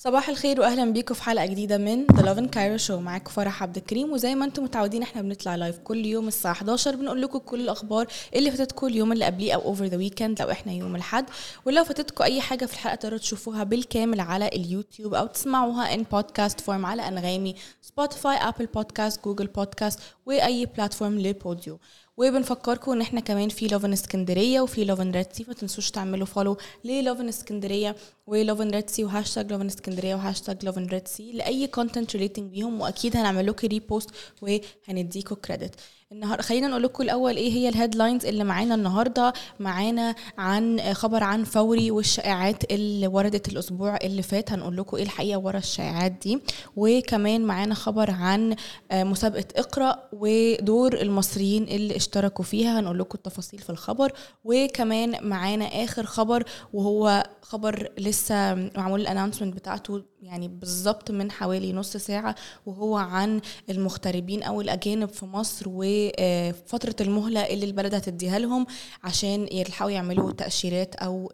صباح 0.00 0.28
الخير 0.28 0.60
واهلا 0.60 0.92
بيكم 0.92 1.14
في 1.14 1.22
حلقة 1.22 1.46
جديدة 1.46 1.78
من 1.78 2.06
the 2.06 2.22
Lovin 2.22 2.48
Cairo 2.48 2.76
show 2.76 3.00
معاكم 3.00 3.30
فرح 3.30 3.62
عبد 3.62 3.76
الكريم. 3.76 4.12
وزي 4.12 4.34
ما 4.34 4.44
أنتم 4.44 4.64
متعودين 4.64 5.02
إحنا 5.02 5.22
بنطلع 5.22 5.56
live 5.56 5.78
كل 5.78 6.06
يوم 6.06 6.28
الساعة 6.28 6.52
11 6.52 6.96
بنقول 6.96 7.22
لكم 7.22 7.38
كل 7.38 7.60
الأخبار 7.60 8.06
اللي 8.34 8.50
فاتتكم 8.50 8.86
اليوم 8.86 9.12
اللي 9.12 9.24
قبليه 9.24 9.54
أو 9.54 9.60
over 9.60 9.84
the 9.84 9.96
weekend 9.96 10.42
لو 10.42 10.50
إحنا 10.50 10.72
يوم 10.72 10.96
الأحد. 10.96 11.24
ولو 11.66 11.84
فاتتكم 11.84 12.24
أي 12.24 12.40
حاجة 12.40 12.66
في 12.66 12.72
الحلقة 12.74 12.94
تقدروا 12.94 13.18
تشوفوها 13.18 13.64
بالكامل 13.64 14.20
على 14.20 14.48
اليوتيوب 14.48 15.14
أو 15.14 15.26
تسمعوها 15.26 15.94
in 15.94 16.02
podcast 16.02 16.60
form 16.60 16.86
على 16.86 17.08
أنغامي 17.08 17.54
Spotify 17.82 18.36
Apple 18.36 18.66
Podcasts 18.66 19.24
Google 19.24 19.46
Podcasts 19.46 20.00
وأي 20.26 20.66
platform 20.66 21.18
لل 21.18 21.35
audio 21.35 21.78
وبنفكركم 22.18 22.92
ان 22.92 23.00
إحنا 23.00 23.20
كمان 23.20 23.48
في 23.48 23.66
Lovin 23.68 23.92
اسكندريه 23.92 24.60
وفي 24.60 24.84
Lovin 24.84 25.10
Red 25.10 25.26
Sea 25.32 25.44
ما 25.48 25.54
تنسوش 25.54 25.90
تعملوا 25.90 26.26
follow 26.26 26.56
ل 26.84 26.91
Lovin 26.91 27.28
اسكندريه 27.28 27.96
و 28.26 28.33
Lovin 28.33 28.70
Red 28.70 28.90
Sea 28.90 29.04
و 29.04 29.10
hashtag 29.10 29.52
Lovin 29.52 29.66
اسكندريه 29.66 30.14
و 30.14 30.20
hashtag 30.20 30.64
Lovin 30.64 30.86
Red 30.86 31.08
Sea 31.08 31.32
لأي 31.32 31.66
content 31.66 32.12
relating 32.16 32.50
بيهم 32.52 32.80
وأكيد 32.80 33.16
هنعمل 33.16 33.46
لكم 33.46 33.68
repost 33.68 34.10
وهنديكم 34.42 35.34
credit 35.34 35.74
النهارده 36.12 36.42
خلينا 36.42 36.68
نقول 36.68 36.82
لكم 36.82 37.02
الأول 37.02 37.36
إيه 37.36 37.52
هي 37.52 37.68
ال 37.68 37.74
headlines 37.74 38.26
اللي 38.26 38.44
معانا 38.44 38.74
النهارده. 38.74 39.32
معانا 39.60 40.14
عن 40.38 40.80
خبر 40.94 41.22
عن 41.24 41.44
فوري 41.44 41.90
والشائعات 41.90 42.72
اللي 42.72 43.06
وردت 43.06 43.48
الأسبوع 43.48 43.96
اللي 43.96 44.22
فات 44.22 44.52
هنقول 44.52 44.76
لكم 44.76 44.96
إيه 44.96 45.02
الحقيقة 45.02 45.38
ورا 45.38 45.58
الشائعات 45.58 46.12
دي. 46.12 46.38
وكمان 46.76 47.40
معانا 47.44 47.74
خبر 47.74 48.10
عن 48.10 48.56
مسابقة 48.92 49.44
إقرأ 49.56 50.08
ودور 50.12 51.00
المصريين 51.00 51.62
اللي 51.64 51.96
اشتركوا 52.08 52.44
فيها 52.44 52.80
هنقول 52.80 52.98
لكم 52.98 53.14
التفاصيل 53.18 53.60
في 53.60 53.70
الخبر. 53.70 54.12
وكمان 54.44 55.28
معانا 55.28 55.64
آخر 55.64 56.06
خبر 56.06 56.44
وهو 56.72 57.26
خبر 57.42 57.92
لسه 57.98 58.54
معمول 58.54 59.00
الانونسمنت 59.00 59.54
بتاعته 59.54 60.02
يعني 60.22 60.48
بالظبط 60.48 61.10
من 61.10 61.30
حوالي 61.30 61.72
نص 61.72 61.96
ساعة 61.96 62.34
وهو 62.66 62.96
عن 62.96 63.40
المغتربين 63.70 64.42
أو 64.42 64.60
الأجانب 64.60 65.08
في 65.08 65.26
مصر 65.26 65.64
وفترة 65.68 66.94
المهلة 67.00 67.40
اللي 67.40 67.66
البلد 67.66 67.94
هتديها 67.94 68.38
لهم 68.38 68.66
عشان 69.04 69.48
يلحقوا 69.52 69.90
يعملوا 69.90 70.32
تأشيرات 70.32 70.94
أو 70.94 71.32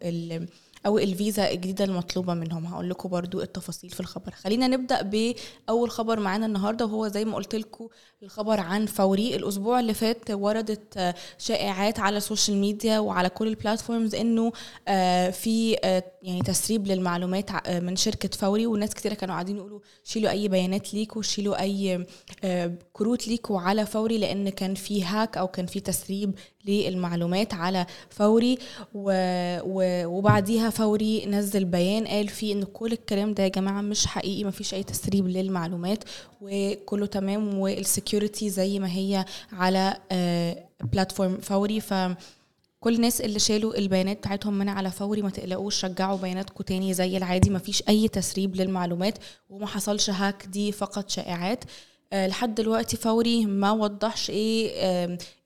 أو 0.85 0.97
الفيزا 0.97 1.51
الجديدة 1.51 1.85
المطلوبة 1.85 2.33
منهم. 2.33 2.65
هقول 2.65 2.89
لكم 2.89 3.09
برضو 3.09 3.41
التفاصيل 3.41 3.89
في 3.89 3.99
الخبر. 3.99 4.31
خلينا 4.31 4.67
نبدأ 4.67 5.01
بأول 5.01 5.89
خبر 5.89 6.19
معانا 6.19 6.45
النهارده 6.45 6.85
وهو 6.85 7.07
زي 7.07 7.25
ما 7.25 7.35
قلت 7.35 7.55
لكم 7.55 7.87
الخبر 8.23 8.59
عن 8.59 8.85
فوري. 8.85 9.35
الأسبوع 9.35 9.79
اللي 9.79 9.93
فات 9.93 10.31
وردت 10.31 11.15
شائعات 11.37 11.99
على 11.99 12.17
ال 12.17 12.23
social 12.23 12.57
media 12.57 12.99
وعلى 12.99 13.29
كل 13.29 13.47
ال 13.47 13.54
platforms 13.54 14.15
إنه 14.15 14.51
في 15.31 15.77
يعني 16.21 16.41
تسريب 16.41 16.87
للمعلومات 16.87 17.67
من 17.69 17.95
شركة 17.95 18.29
فوري. 18.37 18.67
وناس 18.67 18.93
كتير 18.93 19.13
كانوا 19.13 19.33
قاعدين 19.35 19.57
يقولوا 19.57 19.79
شيلوا 20.03 20.31
أي 20.31 20.47
بيانات 20.47 20.93
ليكوا 20.93 21.21
شيلوا 21.21 21.61
أي 21.61 22.05
كروت 22.93 23.27
ليكوا 23.27 23.59
على 23.59 23.85
فوري 23.85 24.17
لأن 24.17 24.49
كان 24.49 24.75
في 24.75 25.03
hack 25.03 25.37
أو 25.37 25.47
كان 25.47 25.65
في 25.65 25.79
تسريب 25.79 26.35
للمعلومات 26.67 27.53
على 27.53 27.85
فوري 28.09 28.57
وبعديها 30.05 30.69
فوري 30.69 31.25
نزل 31.25 31.65
بيان 31.65 32.07
قال 32.07 32.27
فيه 32.27 32.53
إن 32.53 32.63
كل 32.63 32.91
الكلام 32.91 33.33
ده 33.33 33.43
يا 33.43 33.47
جماعة 33.47 33.81
مش 33.81 34.05
حقيقي 34.05 34.43
مفيش 34.43 34.73
أي 34.73 34.83
تسريب 34.83 35.27
للمعلومات 35.27 36.03
وكله 36.41 37.05
تمام 37.05 37.57
وال 37.57 37.75
security 37.75 38.49
زي 38.49 38.79
ما 38.79 38.91
هي 38.91 39.25
على 39.51 39.97
platform 40.83 41.37
فوري. 41.37 41.79
ف 41.81 41.93
كل 42.79 42.95
الناس 42.95 43.21
اللي 43.21 43.39
شالوا 43.39 43.77
البيانات 43.77 44.17
بتاعتهم 44.17 44.53
من 44.53 44.69
على 44.69 44.91
فوري 44.91 45.21
ما 45.21 45.29
تقلقوش 45.29 45.85
رجعوا 45.85 46.17
بياناتكم 46.17 46.63
تاني 46.63 46.93
زي 46.93 47.17
العادي 47.17 47.49
مفيش 47.49 47.83
أي 47.89 48.07
تسريب 48.07 48.55
للمعلومات 48.55 49.17
وما 49.49 49.67
حصلش 49.67 50.09
hack 50.09 50.45
دي 50.45 50.71
فقط 50.71 51.09
شائعات. 51.09 51.63
لحد 52.15 52.55
دلوقتي 52.55 52.97
فوري 52.97 53.45
ما 53.45 53.71
وضحش 53.71 54.29
إيه 54.29 54.69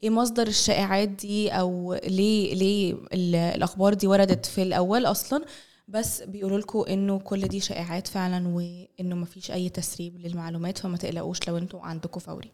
إيه 0.04 0.10
مصدر 0.10 0.48
الشائعات 0.48 1.10
دي 1.10 1.50
أو 1.50 1.94
ليه 1.94 2.54
ليه 2.56 2.96
الأخبار 3.56 3.94
دي 3.94 4.08
وردت 4.08 4.46
في 4.46 4.62
الأول 4.62 5.06
أصلا. 5.06 5.46
بس 5.88 6.22
بيقولوا 6.22 6.58
لكم 6.58 6.80
إنه 6.90 7.20
كل 7.20 7.42
دي 7.48 7.60
شائعات 7.60 8.08
فعلا 8.08 8.48
وإنه 8.48 9.16
ما 9.16 9.26
فيش 9.26 9.52
أي 9.52 9.70
تسريب 9.70 10.18
للمعلومات 10.18 10.78
فما 10.78 10.98
تقلقوش 10.98 11.48
لو 11.48 11.58
أنتوا 11.58 11.80
عندكم 11.82 12.20
فوري. 12.20 12.52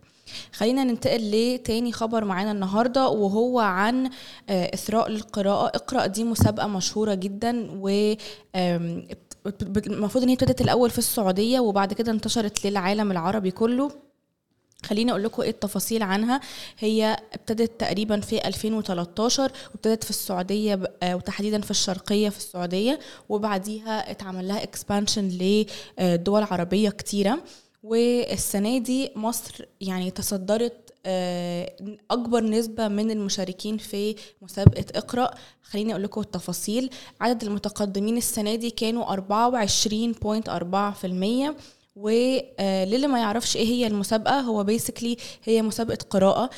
خلينا 0.51 0.83
ننتقل 0.83 1.31
لتاني 1.55 1.91
خبر 1.91 2.25
معانا 2.25 2.51
النهارده 2.51 3.07
وهو 3.09 3.59
عن 3.59 4.09
إثراء 4.49 5.09
للقراءه 5.09 5.65
اقرأ 5.67 6.05
دي 6.05 6.23
مسابقة 6.23 6.67
مشهورة 6.67 7.13
جدا 7.13 7.67
و 7.71 8.13
المفروض 9.87 10.23
إن 10.23 10.29
هي 10.29 10.33
ابتدت 10.35 10.61
الأول 10.61 10.89
في 10.89 10.97
السعودية 10.97 11.59
وبعد 11.59 11.93
كده 11.93 12.11
انتشرت 12.11 12.65
للعالم 12.65 13.11
العربي 13.11 13.51
كله. 13.51 14.04
خليني 14.85 15.11
أقول 15.11 15.23
لكم 15.23 15.41
إيه 15.41 15.49
التفاصيل 15.49 16.03
عنها. 16.03 16.41
هي 16.79 17.17
ابتدت 17.33 17.79
تقريبا 17.79 18.19
في 18.19 18.47
2013 18.47 19.51
وابتدت 19.71 20.03
في 20.03 20.09
السعودية 20.09 20.79
وتحديدا 21.03 21.61
في 21.61 21.71
الشرقية 21.71 22.29
في 22.29 22.37
السعودية 22.37 22.99
وبعديها 23.29 24.11
اتعمل 24.11 24.47
لها 24.47 24.63
اكسبانشن 24.63 25.27
لدول 25.99 26.43
عربية 26.43 26.89
كتيرة. 26.89 27.39
والسنة 27.83 28.77
دي 28.77 29.11
مصر 29.15 29.65
يعني 29.81 30.11
تصدرت 30.11 30.73
أكبر 32.11 32.43
نسبة 32.43 32.87
من 32.87 33.11
المشاركين 33.11 33.77
في 33.77 34.15
مسابقة 34.41 34.85
إقرأ. 34.95 35.31
خليني 35.63 35.91
أقول 35.91 36.03
لكم 36.03 36.21
التفاصيل. 36.21 36.89
عدد 37.21 37.43
المتقدمين 37.43 38.17
السنة 38.17 38.55
دي 38.55 38.69
كانوا 38.69 39.15
24.4% 39.15 41.55
وللي 41.95 43.07
ما 43.07 43.19
يعرفش 43.19 43.55
إيه 43.55 43.65
هي 43.67 43.87
المسابقة 43.87 44.39
هو 44.39 44.63
بيسكلي 44.63 45.17
هي 45.43 45.61
مسابقة 45.61 45.97
قراءة. 46.09 46.49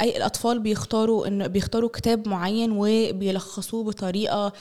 أي 0.00 0.16
الأطفال 0.16 0.58
بيختاروا 0.58 1.26
ان 1.26 1.48
بيختاروا 1.48 1.88
كتاب 1.90 2.28
معين 2.28 2.72
وبيلخصوه 2.72 3.84
بطريقة 3.84 4.52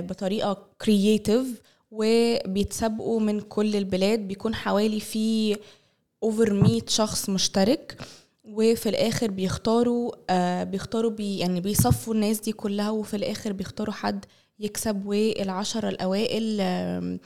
بطريقة 0.00 0.66
creative 0.82 1.46
وبيتسابقوا 1.90 3.20
من 3.20 3.40
كل 3.40 3.76
البلاد. 3.76 4.18
بيكون 4.28 4.54
حوالي 4.54 5.00
في 5.00 5.56
over 6.22 6.52
100 6.52 6.80
شخص 6.88 7.28
مشترك 7.30 7.96
وفي 8.44 8.88
الآخر 8.88 9.30
بيختاروا 9.30 10.12
آه 10.30 10.64
بيختاروا 10.64 11.10
بي 11.10 11.38
يعني 11.38 11.60
بيصفوا 11.60 12.14
الناس 12.14 12.40
دي 12.40 12.52
كلها 12.52 12.90
وفي 12.90 13.16
الآخر 13.16 13.52
بيختاروا 13.52 13.94
حد 13.94 14.24
يكسب 14.58 15.06
والعشرة 15.06 15.88
الأوائل 15.88 16.58
آه 16.60 17.18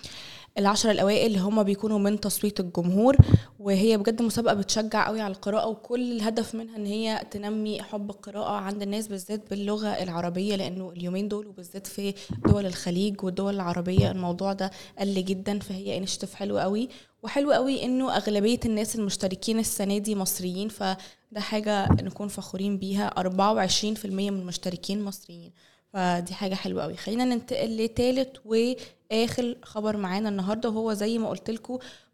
العشرة 0.59 0.91
الأوائل 0.91 1.27
اللي 1.27 1.39
هم 1.39 1.63
بيكونوا 1.63 1.99
من 1.99 2.21
تصويت 2.21 2.61
الجمهور 2.61 3.17
وهي 3.59 3.97
بجد 3.97 4.23
مسابقة 4.23 4.55
بتشجع 4.55 5.07
قوي 5.07 5.21
على 5.21 5.35
القراءة 5.35 5.67
وكل 5.69 6.13
الهدف 6.13 6.55
منها 6.55 6.77
إن 6.77 6.87
هي 6.87 7.23
تنمي 7.31 7.83
حب 7.83 8.11
القراءة 8.11 8.51
عند 8.51 8.83
الناس 8.83 9.09
بالذات 9.09 9.51
باللغة 9.51 9.89
العربية 9.89 10.57
لأنه 10.57 10.91
اليومين 10.91 11.29
دول 11.29 11.47
وبالذات 11.47 11.87
في 11.87 12.15
دول 12.47 12.67
الخليج 12.67 13.25
والدول 13.25 13.55
العربية 13.55 14.11
الموضوع 14.11 14.53
ده 14.53 14.71
قل 14.99 15.25
جدا 15.25 15.59
فهي 15.59 15.99
initiative 15.99 16.35
حلو 16.35 16.59
قوي. 16.59 16.89
وحلو 17.23 17.53
قوي 17.53 17.85
إنه 17.85 18.17
أغلبية 18.17 18.61
الناس 18.65 18.97
المشتركين 18.97 19.59
السنة 19.59 19.99
دي 19.99 20.15
مصريين 20.15 20.69
فده 20.69 20.97
حاجة 21.41 21.89
نكون 21.93 22.29
فخورين 22.29 22.79
بيها 22.79 23.15
24% 23.21 24.07
من 24.07 24.29
المشتركين 24.29 25.03
مصريين. 25.05 25.53
فدي 25.93 26.35
حاجة 26.35 26.55
حلوة 26.55 26.83
قوي 26.83 26.97
خلينا 26.97 27.25
ننتقل 27.25 27.77
لتالت 27.85 28.41
وآخر 28.45 29.57
خبر 29.63 29.97
معانا 29.97 30.29
النهاردة 30.29 30.69
وهو 30.69 30.93
زي 30.93 31.19
ما 31.19 31.29
قلت 31.29 31.71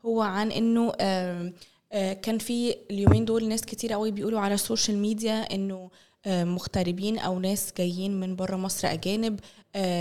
هو 0.07 0.23
عن 0.23 0.53
إنه 0.53 0.93
آآ 1.01 1.53
كان 2.23 2.39
في 2.39 2.75
اليومين 2.91 3.25
دول 3.25 3.49
ناس 3.49 3.61
كتير 3.63 3.93
قوي 3.93 4.11
بيقولوا 4.11 4.41
على 4.41 4.55
ال 4.55 4.61
social 4.61 4.97
media 4.99 5.55
إنه 5.55 5.91
مغتربين 6.27 7.19
أو 7.19 7.39
ناس 7.39 7.73
جايين 7.79 8.21
من 8.21 8.37
بره 8.37 8.57
مصر 8.57 8.89
أجانب 8.89 9.41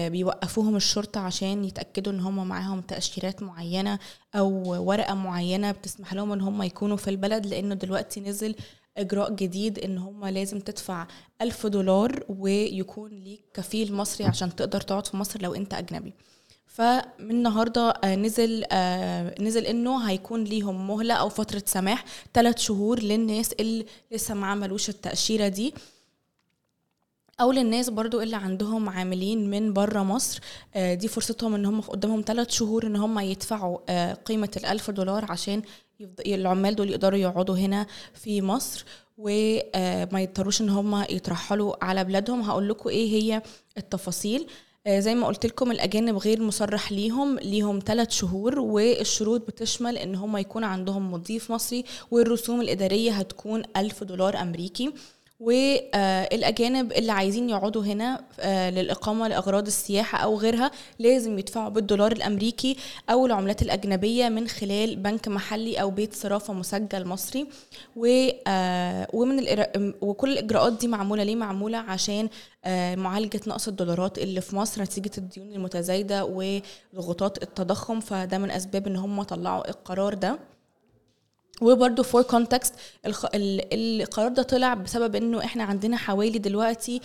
بيوقفوهم 0.09 0.75
الشرطة 0.75 1.21
عشان 1.21 1.65
يتأكدوا 1.65 2.13
إن 2.13 2.19
هم 2.19 2.47
معاهم 2.47 2.81
تأشيرات 2.81 3.43
معينة 3.43 3.99
أو 4.35 4.49
ورقة 4.89 5.13
معينة 5.15 5.71
بتسمح 5.71 6.13
لهم 6.13 6.31
إن 6.31 6.41
هم 6.41 6.63
يكونوا 6.63 6.97
في 6.97 7.09
البلد 7.09 7.45
لأنه 7.45 7.75
دلوقتي 7.75 8.19
نزل 8.21 8.55
إجراء 8.97 9.31
جديد 9.31 9.79
إن 9.79 9.97
هم 9.97 10.25
لازم 10.25 10.59
تدفع 10.59 11.07
ألف 11.41 11.67
دولار 11.67 12.23
ويكون 12.29 13.11
ليك 13.11 13.43
كفيل 13.53 13.93
مصري 13.93 14.25
عشان 14.27 14.55
تقدر 14.55 14.81
تقعد 14.81 15.07
في 15.07 15.17
مصر 15.17 15.41
لو 15.41 15.55
أنت 15.55 15.73
أجنبي. 15.73 16.13
فمن 16.65 17.31
النهارده 17.31 17.93
نزل 18.05 18.65
نزل 19.39 19.65
إنه 19.65 20.09
هيكون 20.09 20.43
ليهم 20.43 20.87
مهلة 20.87 21.13
أو 21.13 21.29
فترة 21.29 21.63
سماح 21.65 22.05
ثلاث 22.33 22.57
شهور 22.59 22.99
للناس 22.99 23.53
اللي 23.53 23.85
لسه 24.11 24.33
ما 24.33 24.47
عملوش 24.47 24.89
التأشيرة 24.89 25.47
دي. 25.47 25.73
أو 27.41 27.51
للناس 27.51 27.89
برضو 27.89 28.21
اللي 28.21 28.35
عندهم 28.35 28.89
عاملين 28.89 29.49
من 29.49 29.73
بره 29.73 30.03
مصر 30.03 30.39
دي 30.75 31.07
فرصتهم 31.07 31.55
إن 31.55 31.65
هم 31.65 31.81
قدامهم 31.81 32.23
ثلاث 32.27 32.49
شهور 32.49 32.87
إن 32.87 32.95
هم 32.95 33.19
يدفعوا 33.19 34.13
قيمة 34.13 34.49
الألف 34.57 34.89
دولار 34.91 35.31
عشان 35.31 35.61
العمال 36.25 36.75
دول 36.75 36.89
يقدروا 36.89 37.19
يقعدوا 37.19 37.57
هنا 37.57 37.87
في 38.13 38.41
مصر 38.41 38.85
وما 39.17 40.21
يضطروش 40.21 40.61
إن 40.61 40.69
هم 40.69 41.03
يترحلوا 41.09 41.85
على 41.85 42.03
بلادهم. 42.03 42.41
هقول 42.41 42.69
لكم 42.69 42.89
إيه 42.89 43.11
هي 43.23 43.41
التفاصيل. 43.77 44.47
آه، 44.87 44.99
زي 44.99 45.15
ما 45.15 45.27
قلت 45.27 45.45
لكم 45.45 45.71
الأجانب 45.71 46.17
غير 46.17 46.41
مصرح 46.41 46.91
ليهم 46.91 47.39
ليهم 47.39 47.79
ثلاث 47.85 48.11
شهور 48.11 48.59
والشروط 48.59 49.47
بتشمل 49.47 49.97
إن 49.97 50.15
هم 50.15 50.37
يكون 50.37 50.63
عندهم 50.63 51.11
مضيف 51.11 51.51
مصري 51.51 51.83
والرسوم 52.11 52.61
الإدارية 52.61 53.11
هتكون 53.11 53.63
ألف 53.77 54.03
دولار 54.03 54.41
أمريكي. 54.41 54.93
والاجانب 55.39 56.91
اللي 56.91 57.11
عايزين 57.11 57.49
يقعدوا 57.49 57.83
هنا 57.83 58.23
آه، 58.39 58.69
للإقامة 58.69 59.27
لأغراض 59.27 59.65
السياحة 59.67 60.17
أو 60.17 60.37
غيرها 60.37 60.71
لازم 60.99 61.39
يدفعوا 61.39 61.69
بالدولار 61.69 62.11
الأمريكي 62.11 62.77
أو 63.09 63.25
العملات 63.25 63.61
الأجنبية 63.61 64.29
من 64.29 64.47
خلال 64.47 64.95
بنك 64.95 65.27
محلي 65.27 65.81
أو 65.81 65.91
بيت 65.91 66.13
صرافة 66.13 66.53
مسجل 66.53 67.05
مصري. 67.07 67.47
ومن 69.13 69.45
وكل 70.01 70.31
الإجراءات 70.31 70.73
دي 70.73 70.87
معمولة 70.87 71.23
ليه؟ 71.23 71.35
معمولة 71.35 71.77
عشان 71.77 72.29
آه، 72.65 72.95
معالجة 72.95 73.41
نقص 73.47 73.67
الدولارات 73.67 74.17
اللي 74.17 74.41
في 74.41 74.55
مصر 74.55 74.81
نتيجة 74.81 75.11
الديون 75.17 75.51
المتزايدة 75.51 76.25
وضغوطات 76.25 77.43
التضخم. 77.43 77.99
فده 77.99 78.37
من 78.37 78.51
أسباب 78.51 78.87
إن 78.87 78.95
هم 78.95 79.23
طلعوا 79.23 79.69
القرار 79.69 80.13
ده. 80.13 80.39
وبرده 81.63 82.03
for 82.03 82.21
context 82.21 82.73
القرار 83.05 84.27
ده 84.31 84.43
طلع 84.43 84.73
بسبب 84.73 85.15
إنه 85.15 85.43
إحنا 85.45 85.63
عندنا 85.63 85.97
حوالي 85.97 86.39
دلوقتي 86.39 87.01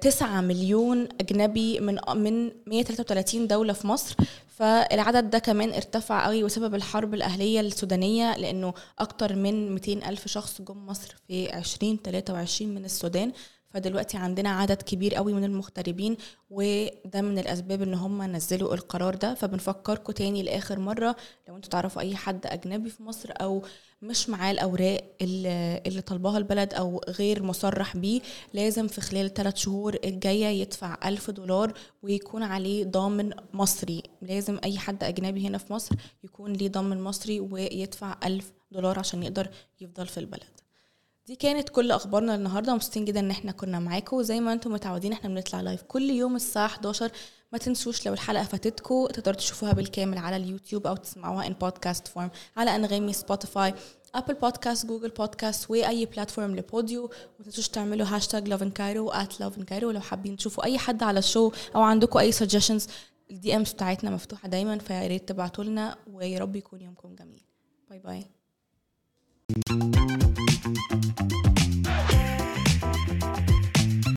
9 0.00 0.38
آه، 0.38 0.40
مليون 0.40 1.08
أجنبي 1.20 1.80
من 1.80 1.98
من 2.16 2.50
133 2.66 3.46
دولة 3.46 3.72
في 3.72 3.86
مصر. 3.86 4.16
فالعدد 4.48 5.30
ده 5.30 5.38
كمان 5.38 5.72
ارتفع 5.72 6.24
قوي 6.26 6.42
بسبب 6.42 6.74
الحرب 6.74 7.14
الأهلية 7.14 7.60
السودانية 7.60 8.36
لأنه 8.36 8.74
أكتر 8.98 9.34
من 9.34 9.74
200 9.74 9.92
ألف 10.08 10.28
شخص 10.28 10.62
جم 10.62 10.86
مصر 10.86 11.16
في 11.28 11.58
2023 11.58 12.74
من 12.74 12.84
السودان. 12.84 13.32
فدلوقتي 13.74 14.16
عندنا 14.16 14.50
عدد 14.50 14.82
كبير 14.82 15.14
قوي 15.14 15.32
من 15.32 15.44
المغتربين 15.44 16.16
وده 16.50 17.20
من 17.20 17.38
الأسباب 17.38 17.82
إن 17.82 17.94
هم 17.94 18.22
نزلوا 18.22 18.74
القرار 18.74 19.14
ده. 19.14 19.34
فبنفكركم 19.34 20.12
تاني 20.12 20.42
لآخر 20.42 20.78
مرة 20.78 21.16
لو 21.48 21.56
أنتوا 21.56 21.70
تعرفوا 21.70 22.02
أي 22.02 22.16
حد 22.16 22.46
أجنبي 22.46 22.90
في 22.90 23.02
مصر 23.02 23.30
أو 23.40 23.62
مش 24.02 24.28
معاه 24.28 24.50
الأوراق 24.50 25.04
اللي, 25.20 26.02
طلبها 26.06 26.38
البلد 26.38 26.74
أو 26.74 27.00
غير 27.08 27.42
مصرح 27.42 27.96
بيه 27.96 28.20
لازم 28.54 28.88
في 28.88 29.00
خلال 29.00 29.26
الثلاث 29.26 29.56
شهور 29.56 29.96
الجاية 30.04 30.46
يدفع 30.46 30.98
ألف 31.04 31.30
دولار 31.30 31.72
ويكون 32.02 32.42
عليه 32.42 32.84
ضامن 32.84 33.30
مصري. 33.52 34.02
لازم 34.22 34.58
أي 34.64 34.78
حد 34.78 35.04
أجنبي 35.04 35.46
هنا 35.46 35.58
في 35.58 35.72
مصر 35.72 35.94
يكون 36.24 36.52
ليه 36.52 36.68
ضامن 36.68 37.00
مصري 37.00 37.40
ويدفع 37.40 38.16
ألف 38.24 38.52
دولار 38.72 38.98
عشان 38.98 39.22
يقدر 39.22 39.48
يفضل 39.80 40.06
في 40.06 40.18
البلد. 40.18 40.61
دي 41.26 41.36
كانت 41.36 41.68
كل 41.68 41.90
أخبارنا 41.90 42.34
النهارده 42.34 42.74
مبسوطين 42.74 43.04
جدا 43.04 43.20
إن 43.20 43.30
إحنا 43.30 43.52
كنا 43.52 43.78
معاكم 43.78 44.16
وزي 44.16 44.40
ما 44.40 44.52
أنتم 44.52 44.72
متعودين 44.72 45.12
إحنا 45.12 45.28
بنطلع 45.28 45.60
لايف 45.60 45.82
كل 45.82 46.10
يوم 46.10 46.36
الساعة 46.36 46.66
11 46.66 47.10
ما 47.52 47.58
تنسوش 47.58 48.06
لو 48.06 48.12
الحلقة 48.12 48.44
فاتتكم 48.44 49.06
تقدروا 49.06 49.36
تشوفوها 49.36 49.72
بالكامل 49.72 50.18
على 50.18 50.36
اليوتيوب 50.36 50.86
أو 50.86 50.96
تسمعوها 50.96 51.46
in 51.46 51.52
podcast 51.52 52.08
form 52.08 52.30
على 52.56 52.76
أنغامي 52.76 53.12
Spotify 53.12 53.74
Apple 54.14 54.34
Podcast 54.34 54.86
Google 54.86 55.08
Podcast 55.08 55.70
وأي 55.70 56.06
platform 56.06 56.56
لل 56.56 56.68
audio. 56.68 57.02
وما 57.04 57.44
تنسوش 57.44 57.68
تعملوا 57.68 58.06
hashtag 58.06 58.48
Lovin 58.48 58.70
Cairo 58.70 59.10
at 59.10 59.40
Lovin 59.40 59.62
Cairo 59.62 59.88
ولو 59.88 60.00
حابين 60.00 60.36
تشوفوا 60.36 60.64
أي 60.64 60.78
حد 60.78 61.02
على 61.02 61.18
ال 61.18 61.25
show 61.25 61.52
أو 61.74 61.82
عندكم 61.82 62.18
أي 62.18 62.32
suggestions 62.32 62.86
ال 63.30 63.56
DMs 63.56 63.72
بتاعتنا 63.72 64.10
مفتوحة 64.10 64.48
دايما 64.48 64.78
فيا 64.78 65.06
ريت 65.06 65.28
تبعتوا 65.28 65.64
لنا 65.64 65.96
ويا 66.12 66.38
رب 66.38 66.56
يكون 66.56 66.80
يومكم 66.80 67.14
جميل. 67.14 67.42
bye 67.90 67.98
bye 67.98 68.26